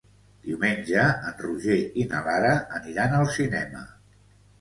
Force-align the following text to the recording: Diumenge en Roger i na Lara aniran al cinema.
Diumenge 0.45 1.01
en 1.31 1.35
Roger 1.41 1.75
i 2.03 2.05
na 2.13 2.21
Lara 2.29 2.53
aniran 2.79 3.15
al 3.19 3.29
cinema. 3.37 3.83